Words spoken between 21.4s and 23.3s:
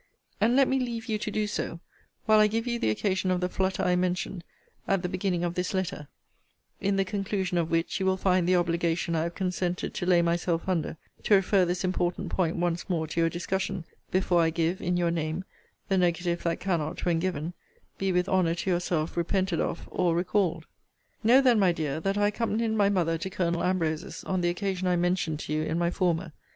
then, my dear, that I accompanied my mother to